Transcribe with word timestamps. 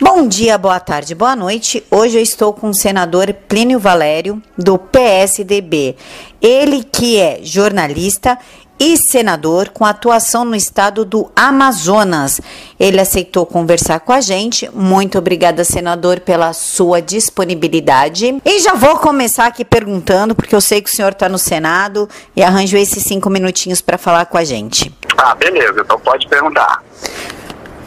Bom 0.00 0.26
dia, 0.26 0.58
boa 0.58 0.80
tarde, 0.80 1.14
boa 1.14 1.36
noite. 1.36 1.86
Hoje 1.88 2.18
eu 2.18 2.22
estou 2.22 2.52
com 2.52 2.70
o 2.70 2.74
senador 2.74 3.32
Plínio 3.32 3.78
Valério, 3.78 4.42
do 4.58 4.76
PSDB. 4.76 5.94
Ele 6.42 6.82
que 6.82 7.16
é 7.16 7.38
jornalista 7.44 8.36
e 8.76 8.96
senador 8.96 9.68
com 9.68 9.84
atuação 9.84 10.44
no 10.44 10.56
estado 10.56 11.04
do 11.04 11.30
Amazonas. 11.36 12.40
Ele 12.78 13.00
aceitou 13.00 13.46
conversar 13.46 14.00
com 14.00 14.12
a 14.12 14.20
gente. 14.20 14.68
Muito 14.74 15.16
obrigada, 15.16 15.62
senador, 15.62 16.18
pela 16.18 16.52
sua 16.52 17.00
disponibilidade. 17.00 18.42
E 18.44 18.58
já 18.58 18.74
vou 18.74 18.98
começar 18.98 19.46
aqui 19.46 19.64
perguntando, 19.64 20.34
porque 20.34 20.56
eu 20.56 20.60
sei 20.60 20.82
que 20.82 20.90
o 20.90 20.92
senhor 20.92 21.12
está 21.12 21.28
no 21.28 21.38
Senado 21.38 22.08
e 22.34 22.42
arranjou 22.42 22.80
esses 22.80 23.04
cinco 23.04 23.30
minutinhos 23.30 23.80
para 23.80 23.96
falar 23.96 24.26
com 24.26 24.36
a 24.36 24.42
gente. 24.42 24.92
Ah, 25.16 25.36
beleza, 25.36 25.82
então 25.82 26.00
pode 26.00 26.26
perguntar. 26.26 26.82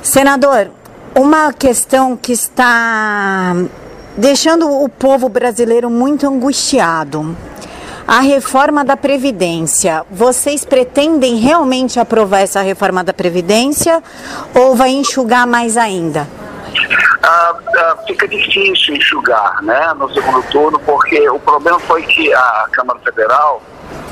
Senador, 0.01 0.71
uma 1.17 1.51
questão 1.51 2.15
que 2.15 2.31
está 2.31 3.51
deixando 4.15 4.69
o 4.69 4.87
povo 4.87 5.27
brasileiro 5.27 5.89
muito 5.89 6.27
angustiado. 6.27 7.35
A 8.07 8.19
reforma 8.19 8.85
da 8.85 8.95
Previdência. 8.95 10.05
Vocês 10.11 10.63
pretendem 10.63 11.37
realmente 11.37 11.99
aprovar 11.99 12.41
essa 12.41 12.61
reforma 12.61 13.03
da 13.03 13.13
Previdência 13.13 14.01
ou 14.53 14.75
vai 14.75 14.91
enxugar 14.91 15.47
mais 15.47 15.75
ainda? 15.75 16.27
Ah, 17.23 17.55
ah, 17.75 17.97
fica 18.05 18.27
difícil 18.27 18.95
enxugar 18.95 19.61
né, 19.63 19.93
no 19.97 20.13
segundo 20.13 20.43
turno, 20.43 20.79
porque 20.79 21.27
o 21.29 21.39
problema 21.39 21.79
foi 21.79 22.03
que 22.03 22.31
a 22.31 22.67
Câmara 22.71 22.99
Federal 22.99 23.61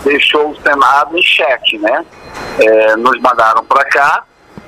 deixou 0.03 0.49
o 0.49 0.61
Senado 0.61 1.16
em 1.16 1.22
xeque, 1.22 1.77
né? 1.77 2.03
É, 2.59 2.97
nos 2.97 3.22
mandaram 3.22 3.63
para 3.63 3.85
cá 3.85 4.23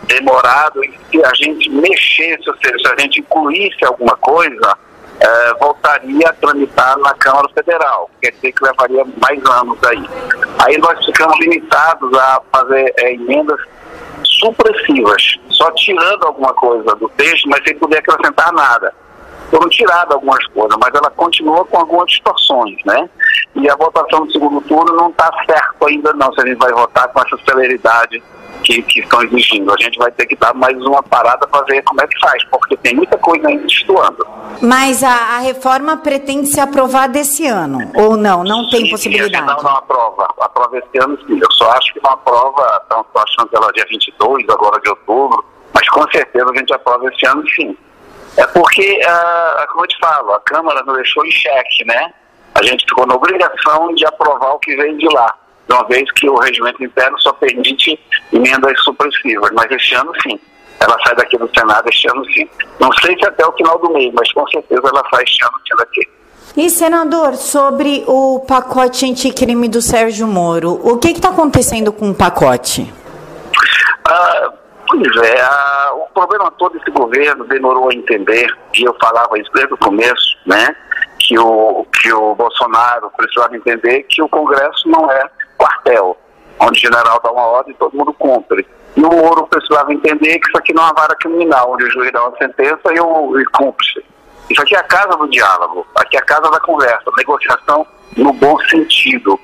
demorado 0.08 0.84
e 0.84 1.00
se 1.12 1.24
a 1.24 1.34
gente 1.34 1.70
mexesse, 1.70 2.50
ou 2.50 2.56
seja, 2.58 2.78
se 2.80 2.88
a 2.88 3.02
gente 3.02 3.20
incluísse 3.20 3.86
alguma 3.86 4.16
coisa, 4.18 4.78
é, 5.20 5.54
voltaria 5.56 6.28
a 6.28 6.34
tramitar 6.34 6.98
na 7.00 7.14
Câmara 7.16 7.48
Federal. 7.50 8.10
Quer 8.22 8.32
dizer 8.32 8.52
que 8.52 8.64
levaria 8.64 9.06
mais 9.22 9.46
anos 9.46 9.78
aí. 9.84 10.10
Aí 10.60 10.78
nós 10.78 11.04
ficamos 11.06 11.38
limitados 11.40 12.14
a 12.14 12.42
fazer 12.52 12.94
é, 12.98 13.14
emendas 13.14 13.60
supressivas, 14.24 15.40
só 15.50 15.72
tirando 15.72 16.26
alguma 16.26 16.54
coisa 16.54 16.96
do 16.96 17.10
texto, 17.10 17.50
mas 17.50 17.64
sem 17.64 17.78
poder 17.78 17.98
acrescentar 17.98 18.52
nada. 18.54 18.94
Foram 19.50 19.70
tiradas 19.70 20.12
algumas 20.12 20.46
coisas, 20.48 20.78
mas 20.82 20.94
ela 20.94 21.10
continua 21.12 21.64
com 21.66 21.78
algumas 21.78 22.10
distorções, 22.10 22.78
né? 22.86 23.10
E 23.56 23.70
a 23.70 23.76
votação 23.76 24.26
do 24.26 24.32
segundo 24.32 24.62
turno 24.62 24.94
não 24.96 25.10
está 25.10 25.32
certo 25.46 25.88
ainda 25.88 26.14
não, 26.14 26.32
se 26.34 26.42
a 26.42 26.46
gente 26.46 26.58
vai 26.58 26.72
votar 26.72 27.08
com 27.08 27.22
essa 27.22 27.38
celeridade 27.46 28.22
que, 28.64 28.82
que 28.84 29.00
estão 29.02 29.22
exigindo. 29.24 29.72
A 29.74 29.78
gente 29.82 29.98
vai 29.98 30.12
ter 30.12 30.26
que 30.26 30.36
dar 30.36 30.54
mais 30.54 30.78
uma 30.78 31.02
parada 31.04 31.48
para 31.48 31.64
ver 31.66 31.82
como 31.84 32.02
é 32.02 32.08
que 32.08 32.20
faz, 32.20 32.44
porque 32.46 32.76
tem 32.78 32.96
muita 32.96 33.18
coisa 33.18 33.48
ainda 33.48 33.66
estuando. 33.66 34.26
Mas 34.62 35.04
a, 35.04 35.36
a 35.36 35.40
reforma 35.40 35.98
pretende 35.98 36.48
ser 36.48 36.62
aprovada 36.62 37.18
esse 37.20 37.46
ano, 37.46 37.92
ou 37.96 38.18
não? 38.18 38.44
Não 38.44 38.70
tem 38.70 38.86
sim, 38.86 38.92
possibilidade? 38.92 39.38
Sim, 39.38 39.56
não, 39.56 39.64
não 39.64 39.78
aprova. 39.78 40.28
Aprova 40.40 40.78
esse 40.78 41.04
ano 41.04 41.18
sim. 41.26 41.40
Eu 41.40 41.52
só 41.52 41.72
acho 41.72 41.94
que 41.94 42.04
não 42.04 42.12
aprova, 42.12 42.82
estão 42.82 43.06
achando 43.16 43.50
que 43.50 43.56
ela 43.56 43.70
é 43.70 43.74
dia 43.74 43.86
22, 43.90 44.50
agora 44.50 44.80
de 44.82 44.90
outubro, 44.90 45.46
mas 45.74 45.88
com 45.90 46.10
certeza 46.12 46.46
a 46.50 46.58
gente 46.58 46.74
aprova 46.74 47.08
esse 47.08 47.26
ano 47.26 47.44
sim. 47.50 47.78
É 48.38 48.46
porque, 48.48 49.02
uh, 49.04 49.68
como 49.70 49.84
eu 49.84 49.88
te 49.88 49.98
falo, 50.00 50.34
a 50.34 50.40
Câmara 50.42 50.84
nos 50.84 50.96
deixou 50.96 51.26
em 51.26 51.32
xeque, 51.32 51.86
né? 51.86 52.14
A 52.54 52.64
gente 52.64 52.86
ficou 52.88 53.06
na 53.08 53.16
obrigação 53.16 53.94
de 53.96 54.06
aprovar 54.06 54.54
o 54.54 54.60
que 54.60 54.76
veio 54.76 54.98
de 54.98 55.08
lá 55.08 55.34
uma 55.70 55.84
vez 55.88 56.10
que 56.14 56.30
o 56.30 56.36
regimento 56.36 56.84
interno 56.84 57.20
só 57.20 57.34
permite 57.34 58.00
emendas 58.32 58.80
supressivas. 58.84 59.52
Mas 59.54 59.72
este 59.72 59.96
ano, 59.96 60.12
sim. 60.22 60.40
Ela 60.80 60.96
sai 61.04 61.16
daqui 61.16 61.38
do 61.38 61.50
Senado 61.58 61.88
este 61.90 62.10
ano, 62.10 62.24
sim. 62.26 62.48
Não 62.80 62.92
sei 63.02 63.18
se 63.18 63.26
até 63.26 63.46
o 63.46 63.52
final 63.54 63.80
do 63.80 63.92
mês, 63.92 64.14
mas 64.14 64.32
com 64.32 64.48
certeza 64.48 64.82
ela 64.84 65.04
sai 65.12 65.24
este 65.24 65.44
ano 65.44 65.78
daqui. 65.78 66.08
E, 66.56 66.70
senador, 66.70 67.36
sobre 67.36 68.04
o 68.08 68.40
pacote 68.48 69.06
anticrime 69.06 69.68
do 69.70 69.82
Sérgio 69.82 70.28
Moro, 70.28 70.72
o 70.72 70.98
que 70.98 71.10
está 71.10 71.30
acontecendo 71.30 71.92
com 71.92 72.10
o 72.10 72.16
pacote? 72.16 72.92
Ah, 74.06 74.54
pois 74.88 75.16
é, 75.18 75.42
ah, 75.42 75.92
o 75.94 76.14
problema 76.14 76.50
todo 76.58 76.74
desse 76.74 76.90
governo 76.90 77.44
demorou 77.46 77.90
a 77.90 77.94
entender, 77.94 78.48
e 78.74 78.84
eu 78.84 78.96
falava 79.00 79.38
isso 79.38 79.52
desde 79.54 79.74
o 79.74 79.78
começo, 79.78 80.38
né? 80.48 80.76
Que 81.20 81.38
o, 81.38 81.86
que 82.02 82.12
o 82.12 82.34
Bolsonaro 82.34 83.12
precisava 83.16 83.56
entender 83.56 84.04
que 84.10 84.24
o 84.24 84.30
Congresso 84.30 84.90
não 84.90 85.12
é 85.12 85.30
quartel, 85.58 86.18
onde 86.60 86.78
o 86.78 86.82
general 86.82 87.20
dá 87.24 87.32
uma 87.32 87.46
ordem 87.46 87.74
e 87.74 87.78
todo 87.78 87.96
mundo 87.96 88.14
cumpre. 88.14 88.68
E 88.96 89.02
o 89.04 89.10
Moro 89.10 89.46
precisava 89.48 89.94
entender 89.94 90.40
que 90.40 90.48
isso 90.48 90.58
aqui 90.58 90.74
não 90.74 90.84
é 90.84 90.86
uma 90.88 90.94
vara 90.94 91.16
criminal, 91.16 91.72
onde 91.74 91.86
o 91.86 91.92
juiz 91.92 92.12
dá 92.12 92.24
uma 92.24 92.38
sentença 92.38 92.82
e, 92.94 93.00
o, 93.00 93.40
e 93.40 93.46
cumpre-se. 93.46 94.04
Isso 94.50 94.62
aqui 94.62 94.76
é 94.76 94.80
a 94.80 94.84
casa 94.84 95.16
do 95.18 95.30
diálogo, 95.30 95.86
aqui 95.96 96.18
é 96.18 96.20
a 96.20 96.26
casa 96.26 96.50
da 96.50 96.60
conversa, 96.60 97.12
negociação 97.18 97.86
no 98.16 98.34
bom 98.34 98.58
sentido. 98.70 99.40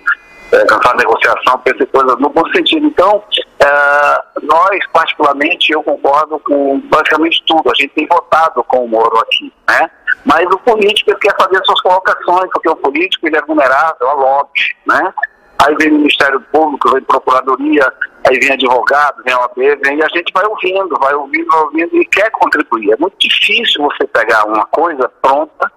É, 0.52 0.96
negociação, 0.98 1.58
pensei 1.60 1.86
coisas 1.88 2.20
no 2.20 2.30
bom 2.30 2.48
sentido. 2.52 2.86
Então, 2.86 3.24
é, 3.60 4.24
nós, 4.44 4.86
particularmente, 4.92 5.72
eu 5.72 5.82
concordo 5.82 6.40
com 6.40 6.80
basicamente 6.82 7.44
tudo. 7.48 7.70
A 7.72 7.74
gente 7.76 7.94
tem 7.96 8.08
votado 8.08 8.64
com 8.64 8.86
o 8.86 8.88
Moro 8.88 9.18
aqui, 9.20 9.52
né? 9.68 9.90
Mas 10.24 10.46
o 10.46 10.58
político 10.60 11.16
quer 11.20 11.36
fazer 11.36 11.60
suas 11.66 11.82
colocações, 11.82 12.50
porque 12.54 12.70
o 12.70 12.76
político 12.76 13.28
ele 13.28 13.38
é 13.38 13.42
vulnerável 13.42 14.08
a 14.08 14.14
lobby, 14.14 14.62
né? 14.86 15.14
Aí 15.60 15.76
vem 15.76 15.92
o 15.92 15.98
Ministério 16.00 16.42
Público, 16.52 16.92
vem 16.92 17.04
Procuradoria, 17.04 17.94
aí 18.28 18.40
vem 18.40 18.52
advogado, 18.52 19.24
vem 19.24 19.34
OAB, 19.34 19.58
vem, 19.84 19.98
e 19.98 20.04
a 20.04 20.08
gente 20.10 20.32
vai 20.34 20.46
ouvindo, 20.46 20.98
vai 21.00 21.14
ouvindo, 21.14 21.48
vai 21.48 21.62
ouvindo 21.62 21.96
e 21.98 22.06
quer 22.06 22.30
contribuir. 22.32 22.94
É 22.94 22.98
muito 22.98 23.16
difícil 23.20 23.84
você 23.84 24.08
pegar 24.08 24.46
uma 24.46 24.66
coisa 24.66 25.10
pronta, 25.22 25.72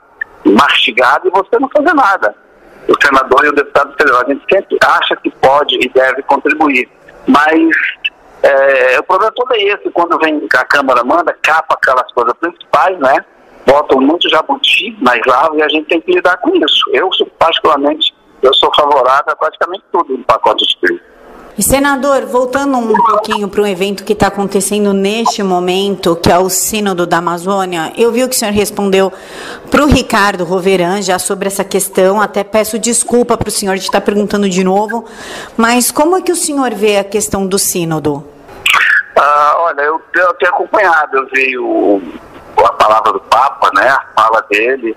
mastigada, 0.44 1.26
e 1.26 1.30
você 1.30 1.58
não 1.58 1.68
fazer 1.68 1.94
nada. 1.94 2.34
O 2.88 2.94
senador 3.04 3.44
e 3.44 3.48
o 3.48 3.54
deputado 3.54 3.92
federal, 3.96 4.22
a 4.22 4.28
gente 4.32 4.44
sempre 4.48 4.78
acha 4.84 5.16
que 5.16 5.30
pode 5.30 5.76
e 5.76 5.88
deve 5.88 6.22
contribuir. 6.22 6.88
Mas 7.26 7.70
é, 8.42 9.00
o 9.00 9.02
problema 9.02 9.32
todo 9.34 9.52
é 9.54 9.62
esse, 9.64 9.90
quando 9.90 10.16
vem 10.18 10.46
a 10.54 10.64
Câmara 10.64 11.02
manda, 11.02 11.36
capa 11.42 11.74
aquelas 11.74 12.10
coisas 12.12 12.32
principais, 12.34 12.96
né? 12.98 13.24
Botam 13.66 14.00
muito 14.00 14.28
jabuti 14.30 14.96
nas 15.00 15.18
lavas 15.26 15.58
e 15.58 15.62
a 15.62 15.68
gente 15.68 15.88
tem 15.88 16.00
que 16.00 16.12
lidar 16.12 16.36
com 16.36 16.54
isso. 16.54 16.84
Eu, 16.92 17.10
particularmente, 17.38 18.14
eu 18.42 18.54
sou 18.54 18.70
favorável 18.74 19.32
a 19.32 19.36
praticamente 19.36 19.84
tudo 19.92 20.16
no 20.16 20.24
pacote 20.24 20.64
espírita. 20.64 21.16
E 21.58 21.62
senador, 21.62 22.26
voltando 22.26 22.76
um 22.76 22.92
pouquinho 22.92 23.48
para 23.48 23.62
um 23.62 23.66
evento 23.66 24.04
que 24.04 24.12
está 24.12 24.26
acontecendo 24.26 24.92
neste 24.92 25.42
momento, 25.42 26.14
que 26.14 26.30
é 26.30 26.38
o 26.38 26.50
Sínodo 26.50 27.06
da 27.06 27.16
Amazônia, 27.16 27.94
eu 27.96 28.12
vi 28.12 28.22
o 28.22 28.28
que 28.28 28.36
o 28.36 28.38
senhor 28.38 28.52
respondeu 28.52 29.10
para 29.70 29.82
o 29.82 29.86
Ricardo 29.86 30.44
Roveran 30.44 31.00
já 31.00 31.18
sobre 31.18 31.46
essa 31.46 31.64
questão, 31.64 32.20
até 32.20 32.44
peço 32.44 32.78
desculpa 32.78 33.38
para 33.38 33.48
o 33.48 33.50
senhor 33.50 33.76
de 33.76 33.84
estar 33.84 34.02
perguntando 34.02 34.50
de 34.50 34.62
novo, 34.62 35.06
mas 35.56 35.90
como 35.90 36.18
é 36.18 36.20
que 36.20 36.30
o 36.30 36.36
senhor 36.36 36.74
vê 36.74 36.98
a 36.98 37.04
questão 37.04 37.46
do 37.46 37.58
Sínodo? 37.58 38.22
Ah, 39.18 39.54
olha, 39.60 39.80
eu, 39.80 39.98
eu 40.14 40.34
tenho 40.34 40.52
acompanhado, 40.52 41.16
eu 41.16 41.26
vi 41.32 41.56
o, 41.56 42.02
a 42.58 42.72
palavra 42.74 43.14
do 43.14 43.20
Papa, 43.20 43.70
né, 43.74 43.88
a 43.88 44.04
fala 44.14 44.42
dele, 44.50 44.94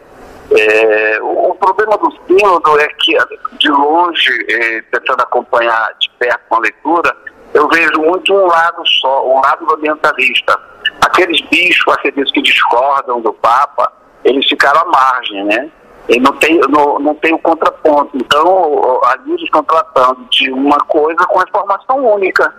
é, 0.52 1.20
o, 1.22 1.54
problema 1.56 1.98
do 1.98 2.12
sínodo 2.26 2.80
é 2.80 2.88
que, 3.00 3.16
de 3.60 3.70
longe, 3.70 4.46
é, 4.50 4.82
tentando 4.92 5.22
acompanhar 5.22 5.94
de 6.00 6.10
perto 6.18 6.42
com 6.50 6.56
a 6.56 6.60
leitura, 6.60 7.16
eu 7.54 7.68
vejo 7.68 8.02
muito 8.02 8.34
um 8.34 8.48
lado 8.48 8.88
só, 9.00 9.28
um 9.28 9.42
lado 9.42 9.74
ambientalista. 9.74 10.60
Aqueles 11.02 11.42
bichos, 11.50 11.94
aqueles 11.94 12.32
que 12.32 12.42
discordam 12.42 13.22
do 13.22 13.34
Papa, 13.34 13.92
eles 14.24 14.48
ficaram 14.48 14.82
à 14.82 14.86
margem, 14.86 15.44
né? 15.46 15.70
E 16.08 16.20
não 16.20 16.34
tem, 16.34 16.60
não, 16.70 16.98
não 17.00 17.16
tem 17.16 17.34
o 17.34 17.40
contraponto. 17.40 18.18
Então, 18.18 19.02
ali 19.04 19.32
eles 19.32 19.44
estão 19.44 19.64
tratando 19.64 20.26
de 20.32 20.52
uma 20.52 20.78
coisa 20.80 21.24
com 21.28 21.40
a 21.40 21.44
informação 21.44 22.14
única, 22.14 22.54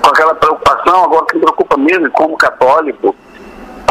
com 0.00 0.10
aquela 0.10 0.34
preocupação, 0.34 1.04
agora 1.04 1.26
que 1.26 1.34
me 1.34 1.42
preocupa 1.42 1.76
mesmo, 1.76 2.10
como 2.12 2.36
católico, 2.36 3.16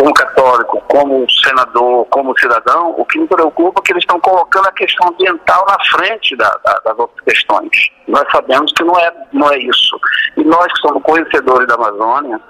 como 0.01 0.13
católico, 0.15 0.83
como 0.87 1.27
senador, 1.29 2.07
como 2.09 2.39
cidadão, 2.39 2.95
o 2.97 3.05
que 3.05 3.19
me 3.19 3.27
preocupa 3.27 3.79
é 3.79 3.85
que 3.85 3.93
eles 3.93 4.01
estão 4.01 4.19
colocando 4.19 4.67
a 4.67 4.71
questão 4.71 5.09
ambiental 5.09 5.63
na 5.67 5.77
frente 5.91 6.35
da, 6.35 6.49
da, 6.65 6.73
das 6.85 6.97
outras 6.97 7.21
questões. 7.21 7.69
Nós 8.07 8.23
sabemos 8.31 8.73
que 8.73 8.83
não 8.83 8.97
é, 8.97 9.13
não 9.31 9.51
é 9.51 9.59
isso. 9.59 9.99
E 10.37 10.43
nós 10.43 10.73
que 10.73 10.79
somos 10.79 11.03
conhecedores 11.03 11.67
da 11.67 11.75
Amazônia, 11.75 12.41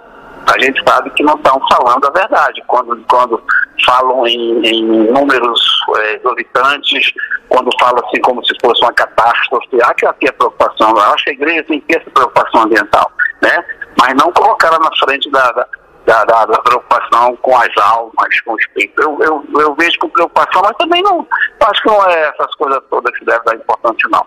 a 0.48 0.60
gente 0.64 0.82
sabe 0.88 1.10
que 1.10 1.24
não 1.24 1.36
estão 1.36 1.60
falando 1.70 2.06
a 2.06 2.12
verdade. 2.12 2.64
Quando, 2.68 2.98
quando 3.10 3.44
falam 3.86 4.26
em, 4.26 4.66
em 4.66 4.84
números 5.12 5.62
é, 5.98 6.16
exorbitantes, 6.16 7.12
quando 7.50 7.70
falam 7.82 8.02
assim 8.08 8.22
como 8.22 8.46
se 8.46 8.56
fosse 8.62 8.82
uma 8.82 8.94
catástrofe, 8.94 9.78
há 9.84 9.94
que 9.94 10.08
ter 10.22 10.32
preocupação. 10.32 10.92
Eu 10.92 11.14
acho 11.14 11.26
que 11.26 11.32
a 11.32 11.34
igreja 11.34 11.66
tem 11.66 11.82
que 11.82 11.88
ter 11.88 12.00
essa 12.00 12.12
preocupação 12.12 12.62
ambiental, 12.62 13.12
né? 13.42 13.62
mas 14.00 14.14
não 14.16 14.32
colocar 14.32 14.70
ela 14.70 14.80
na 14.80 14.90
frente 15.06 15.30
da, 15.30 15.52
da 15.52 15.68
da, 16.06 16.26
da, 16.26 16.46
da, 16.46 16.60
preocupação 16.60 17.36
com 17.38 17.56
as 17.58 17.70
almas, 17.78 18.42
com 18.46 18.54
o 18.54 18.60
espírito. 18.60 19.02
Eu, 19.02 19.18
eu, 19.22 19.62
eu 19.62 19.76
vejo 19.76 19.98
com 20.00 20.10
preocupação, 20.10 20.62
mas 20.64 20.76
também 20.78 21.02
não 21.04 21.26
acho 21.62 21.82
que 21.82 21.88
não 21.88 22.06
é 22.10 22.30
essas 22.30 22.56
coisas 22.56 22.82
todas 22.90 23.18
que 23.18 23.26
devem 23.26 23.44
dar 23.46 23.56
importância, 23.56 24.10
não. 24.10 24.26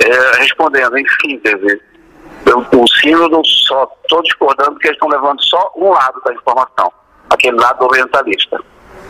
É, 0.00 0.36
respondendo, 0.38 0.96
em 0.96 1.04
síntese, 1.20 1.80
eu, 2.46 2.58
o 2.58 2.86
sínodo 2.88 3.40
só 3.44 3.90
estou 4.02 4.22
discordando 4.22 4.72
porque 4.72 4.88
eles 4.88 4.96
estão 4.96 5.08
levando 5.08 5.42
só 5.42 5.72
um 5.76 5.90
lado 5.90 6.20
da 6.24 6.32
informação. 6.32 6.92
Aquele 7.30 7.56
lado 7.58 7.84
orientalista. 7.84 8.58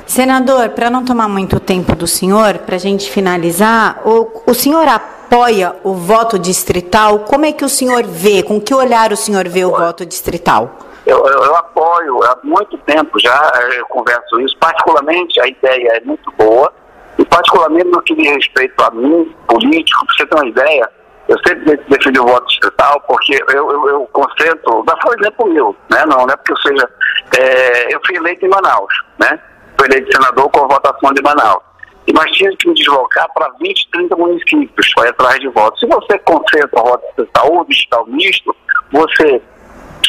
Senador, 0.07 0.71
para 0.71 0.89
não 0.89 1.05
tomar 1.05 1.29
muito 1.29 1.61
tempo 1.61 1.95
do 1.95 2.07
senhor, 2.07 2.59
para 2.59 2.77
a 2.77 2.79
gente 2.79 3.11
finalizar, 3.11 4.01
o, 4.05 4.43
o 4.47 4.55
senhor 4.55 4.89
apoia 4.89 5.77
o 5.85 5.93
voto 5.93 6.39
distrital? 6.39 7.21
Como 7.21 7.45
é 7.45 7.53
que 7.53 7.65
o 7.65 7.69
senhor 7.69 8.05
vê, 8.05 8.43
com 8.43 8.59
que 8.59 8.75
olhar 8.75 9.13
o 9.13 9.17
senhor 9.17 9.47
vê 9.47 9.65
o 9.65 9.71
voto 9.71 10.07
distrital? 10.07 10.88
Eu, 11.09 11.27
eu, 11.27 11.43
eu, 11.43 11.57
apoio, 11.57 12.23
há 12.25 12.39
muito 12.45 12.77
tempo 12.79 13.19
já 13.19 13.51
eu 13.79 13.87
converso 13.87 14.39
isso, 14.41 14.55
particularmente 14.59 15.41
a 15.41 15.49
ideia 15.49 15.93
é 15.97 16.01
muito 16.01 16.31
boa, 16.33 16.71
e 17.19 17.25
particularmente 17.25 17.87
no 17.87 18.03
que 18.03 18.15
diz 18.15 18.31
respeito 18.31 18.79
a 18.85 18.91
mim, 18.91 19.35
político, 19.47 20.05
para 20.05 20.15
você 20.15 20.27
ter 20.27 20.35
uma 20.35 20.47
ideia, 20.47 20.91
eu 21.27 21.37
sempre 21.47 21.79
defendi 21.89 22.21
o 22.21 22.27
voto 22.27 22.47
distrital 22.49 23.01
porque 23.09 23.43
eu, 23.55 23.71
eu, 23.71 23.89
eu 23.89 24.09
concentro, 24.13 24.83
dá 24.87 24.95
só 25.03 25.15
exemplo 25.19 25.49
meu, 25.51 25.75
né? 25.91 26.05
não, 26.05 26.27
não 26.27 26.35
é 26.35 26.37
porque 26.37 26.53
eu 26.53 26.57
seja, 26.59 26.91
é, 27.39 27.95
eu 27.95 28.01
fui 28.07 28.17
eleito 28.17 28.45
em 28.45 28.51
Manaus, 28.51 28.93
né? 29.19 29.41
fui 29.79 29.89
eleito 29.89 30.13
senador 30.13 30.51
com 30.51 30.65
a 30.67 30.69
votação 30.69 31.15
de 31.15 31.23
Manaus. 31.23 31.63
E 32.07 32.13
nós 32.13 32.31
tínhamos 32.33 32.59
que 32.59 32.69
me 32.69 32.75
deslocar 32.75 33.27
para 33.33 33.49
20, 33.61 33.89
30 33.93 34.17
municípios 34.17 34.95
para 34.95 35.09
atrás 35.09 35.39
de 35.41 35.49
votos. 35.49 35.81
Se 35.81 35.87
você 35.87 36.19
concentra 36.19 36.81
o 36.81 36.85
voto 36.85 37.07
distrital 37.07 37.53
ou 37.53 37.65
digital 37.65 38.07
misto, 38.07 38.57
você 38.93 39.43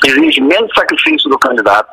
exige 0.06 0.42
menos 0.42 0.72
sacrifício 0.74 1.30
do 1.30 1.38
candidato, 1.38 1.90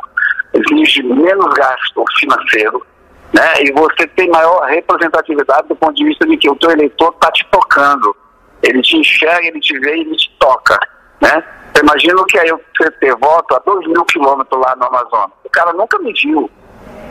exige 0.53 1.03
menos 1.03 1.53
gasto 1.55 2.05
financeiro, 2.19 2.87
né? 3.33 3.63
E 3.63 3.73
você 3.73 4.07
tem 4.09 4.29
maior 4.31 4.61
representatividade 4.67 5.69
do 5.69 5.77
ponto 5.77 5.95
de 5.95 6.05
vista 6.05 6.27
de 6.27 6.37
que 6.37 6.49
o 6.49 6.57
teu 6.57 6.71
eleitor 6.71 7.13
está 7.15 7.31
te 7.33 7.47
tocando. 7.51 8.17
Ele 8.63 8.81
te 8.83 8.97
enxerga, 8.97 9.47
ele 9.47 9.61
te 9.61 9.79
vê 9.79 9.97
e 9.97 10.01
ele 10.01 10.17
te 10.17 10.31
toca, 10.39 10.79
né? 11.21 11.45
Imagina 11.81 12.25
que 12.27 12.39
aí 12.39 12.51
você 12.51 12.91
ter 12.93 13.15
voto 13.17 13.55
a 13.55 13.59
2 13.59 13.87
mil 13.89 14.05
quilômetros 14.07 14.61
lá 14.61 14.75
no 14.77 14.87
Amazonas. 14.87 15.31
O 15.45 15.51
cara 15.51 15.73
nunca 15.75 15.99
me 15.99 16.13
viu. 16.13 16.51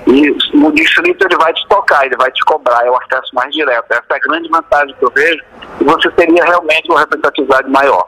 E 0.07 0.57
no 0.57 0.71
distrito 0.71 1.25
ele 1.25 1.35
vai 1.37 1.53
te 1.53 1.67
tocar, 1.67 2.05
ele 2.05 2.15
vai 2.15 2.31
te 2.31 2.43
cobrar, 2.45 2.85
é 2.85 2.89
o 2.89 2.95
acesso 2.95 3.33
mais 3.33 3.53
direto. 3.53 3.85
Essa 3.91 4.05
é 4.11 4.15
a 4.15 4.19
grande 4.19 4.49
vantagem 4.49 4.95
que 4.97 5.05
eu 5.05 5.11
vejo 5.11 5.43
e 5.79 5.83
você 5.83 6.09
teria 6.11 6.43
realmente 6.43 6.89
uma 6.89 6.99
representatividade 6.99 7.69
maior. 7.69 8.07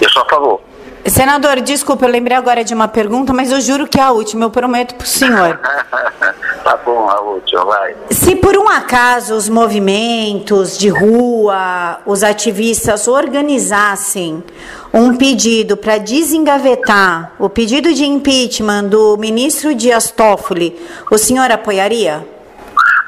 Eu 0.00 0.08
sou 0.10 0.22
a 0.22 0.28
favor. 0.28 0.62
Senador, 1.06 1.60
desculpa, 1.60 2.04
eu 2.04 2.10
lembrei 2.10 2.36
agora 2.36 2.62
de 2.62 2.74
uma 2.74 2.88
pergunta, 2.88 3.32
mas 3.32 3.50
eu 3.50 3.60
juro 3.60 3.86
que 3.86 3.98
é 3.98 4.02
a 4.02 4.10
última, 4.10 4.44
eu 4.44 4.50
prometo 4.50 4.94
para 4.94 5.04
o 5.04 5.08
senhor. 5.08 5.58
tá 6.64 6.76
bom, 6.84 7.08
a 7.08 7.20
última, 7.20 7.64
vai. 7.64 7.96
Se 8.10 8.36
por 8.36 8.56
um 8.56 8.68
acaso 8.68 9.34
os 9.34 9.48
movimentos 9.48 10.76
de 10.76 10.88
rua, 10.88 12.00
os 12.04 12.22
ativistas 12.22 13.08
organizassem 13.08 14.42
um 14.92 15.16
pedido 15.16 15.76
para 15.76 15.98
desengavetar 15.98 17.32
o 17.38 17.48
pedido 17.48 17.92
de 17.92 18.04
impeachment 18.04 18.84
do 18.84 19.16
ministro 19.16 19.74
Dias 19.74 20.10
Toffoli, 20.10 20.78
o 21.10 21.18
senhor 21.18 21.50
apoiaria? 21.50 22.37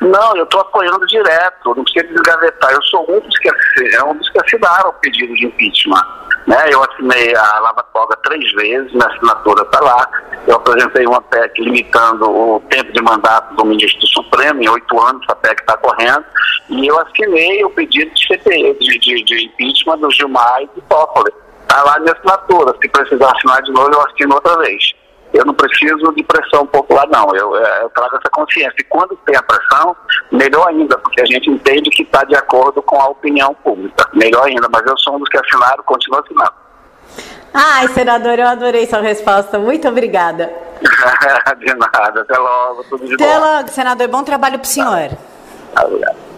Não, 0.01 0.35
eu 0.35 0.45
estou 0.45 0.63
apoiando 0.63 1.07
direto, 1.07 1.75
não 1.75 1.85
precisa 1.85 2.07
desgavetar. 2.07 2.73
Eu 2.73 2.83
sou 2.85 3.05
um 3.11 3.21
dos 3.21 3.39
que, 3.39 3.49
é 3.49 4.05
um 4.05 4.17
dos 4.17 4.31
que 4.31 4.41
assinaram 4.41 4.91
o 4.91 4.95
pedido 4.95 5.35
de 5.35 5.47
impeachment. 5.47 6.07
Né? 6.47 6.57
Eu 6.71 6.83
assinei 6.83 7.35
a 7.37 7.61
Lava 7.61 7.83
Toga 7.93 8.17
três 8.25 8.51
vezes, 8.55 8.91
minha 8.93 9.07
assinatura 9.07 9.63
está 9.63 9.81
lá. 9.81 10.09
Eu 10.47 10.57
apresentei 10.57 11.07
uma 11.07 11.21
PEC 11.21 11.61
limitando 11.61 12.31
o 12.31 12.61
tempo 12.71 12.91
de 12.93 13.03
mandato 13.03 13.55
do 13.55 13.65
ministro 13.67 14.07
Supremo, 14.07 14.63
em 14.63 14.69
oito 14.71 15.01
anos 15.01 15.23
essa 15.25 15.37
PEC 15.37 15.61
está 15.61 15.77
correndo, 15.77 16.25
e 16.71 16.87
eu 16.87 16.99
assinei 16.99 17.63
o 17.65 17.71
pedido 17.71 18.11
de 18.15 18.31
de, 18.31 18.99
de, 18.99 19.25
de 19.25 19.45
impeachment 19.45 19.99
do 19.99 20.11
Gilmar 20.11 20.63
e 20.63 20.67
do 20.69 20.81
Toffoli. 20.89 21.31
Está 21.63 21.83
lá 21.83 21.99
minha 21.99 22.13
assinatura. 22.13 22.75
Se 22.81 22.89
precisar 22.89 23.33
assinar 23.37 23.63
de 23.63 23.71
novo, 23.71 23.93
eu 23.93 24.01
assino 24.01 24.35
outra 24.35 24.57
vez 24.59 24.95
eu 25.33 25.45
não 25.45 25.55
preciso 25.55 26.13
de 26.15 26.23
pressão 26.25 26.67
popular, 26.67 27.07
não. 27.09 27.35
Eu, 27.35 27.57
é, 27.57 27.83
eu, 27.83 27.91
trago 27.91 28.17
essa 28.17 28.31
consciência. 28.31 28.75
E 28.79 28.85
quando 28.85 29.17
tem 29.25 29.37
a 29.37 29.43
pressão, 29.43 29.97
melhor 30.31 30.69
ainda, 30.69 30.99
porque 30.99 31.21
a 31.21 31.27
gente 31.27 31.51
entende 31.51 31.91
que 31.91 32.03
está 32.03 32.25
de 32.25 32.35
acordo 32.35 32.83
com 32.83 33.01
a 33.01 33.09
opinião 33.09 33.55
pública. 33.55 34.09
Melhor 34.15 34.47
ainda, 34.47 34.69
mas 34.71 34.85
eu 34.87 34.99
sou 34.99 35.17
um 35.17 35.19
dos 35.19 35.29
que 35.29 35.39
assinaram, 35.39 35.83
continuo 35.85 36.21
assinando. 36.21 36.53
Ai, 37.53 37.89
senador, 37.89 38.39
eu 38.39 38.47
adorei 38.47 38.87
sua 38.87 39.01
resposta. 39.01 39.59
Muito 39.59 39.89
obrigada. 39.89 40.51
de 41.59 41.75
nada. 41.75 42.21
Até 42.21 42.39
logo. 42.39 42.85
Tudo 42.85 43.07
de 43.07 43.15
Até 43.15 43.39
bom. 43.39 43.41
logo, 43.41 43.69
senador. 43.69 44.09
Bom 44.09 44.23
trabalho 44.23 44.59
para 44.59 44.67
o 44.67 44.69
senhor. 44.69 45.11
Tá. 45.75 45.85
Obrigado. 45.85 46.30